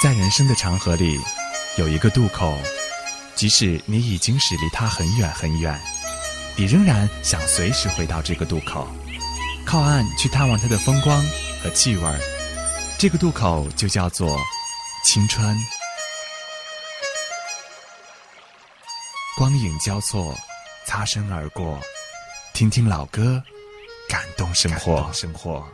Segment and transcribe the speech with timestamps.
[0.00, 1.20] 在人生的长河里，
[1.76, 2.56] 有一个渡口，
[3.34, 5.76] 即使你已经驶离它很远很远，
[6.54, 8.86] 你仍然想随时回到这个渡口，
[9.66, 11.20] 靠岸去探望它的风光
[11.60, 12.18] 和气味。
[12.96, 14.38] 这个渡口就叫做
[15.04, 15.56] 青春。
[19.36, 20.32] 光影交错，
[20.86, 21.76] 擦身而过，
[22.54, 23.42] 听听老歌，
[24.08, 25.10] 感动生活。
[25.12, 25.66] 生活。